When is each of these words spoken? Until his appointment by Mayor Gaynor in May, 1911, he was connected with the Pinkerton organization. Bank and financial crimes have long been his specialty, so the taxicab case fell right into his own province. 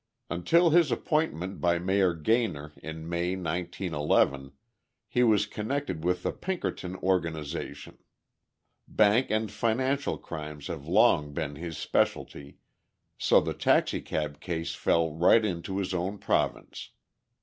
Until 0.31 0.71
his 0.71 0.91
appointment 0.91 1.61
by 1.61 1.77
Mayor 1.77 2.15
Gaynor 2.15 2.73
in 2.77 3.07
May, 3.07 3.35
1911, 3.35 4.51
he 5.07 5.21
was 5.21 5.45
connected 5.45 6.03
with 6.03 6.23
the 6.23 6.31
Pinkerton 6.31 6.95
organization. 6.95 7.99
Bank 8.87 9.29
and 9.29 9.51
financial 9.51 10.17
crimes 10.17 10.65
have 10.69 10.87
long 10.87 11.33
been 11.33 11.53
his 11.55 11.77
specialty, 11.77 12.57
so 13.19 13.39
the 13.39 13.53
taxicab 13.53 14.39
case 14.39 14.73
fell 14.73 15.13
right 15.13 15.45
into 15.45 15.77
his 15.77 15.93
own 15.93 16.17
province. 16.17 16.89